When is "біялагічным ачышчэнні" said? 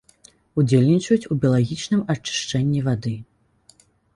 1.45-2.79